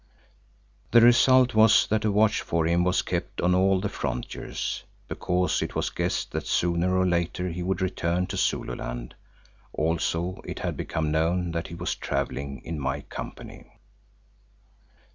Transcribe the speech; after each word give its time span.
The 0.89 0.99
result 1.01 1.53
was 1.53 1.85
that 1.85 2.05
a 2.05 2.11
watch 2.11 2.41
for 2.41 2.65
him 2.65 2.83
was 2.83 3.03
kept 3.03 3.39
on 3.39 3.53
all 3.53 3.79
the 3.79 3.87
frontiers, 3.87 4.83
because 5.07 5.61
it 5.61 5.75
was 5.75 5.91
guessed 5.91 6.31
that 6.31 6.47
sooner 6.47 6.97
or 6.97 7.05
later 7.05 7.49
he 7.49 7.61
would 7.61 7.83
return 7.83 8.25
to 8.25 8.35
Zululand; 8.35 9.13
also 9.73 10.41
it 10.43 10.57
had 10.57 10.75
become 10.75 11.11
known 11.11 11.51
that 11.51 11.67
he 11.67 11.75
was 11.75 11.93
travelling 11.93 12.63
in 12.65 12.79
my 12.79 13.01
company. 13.01 13.73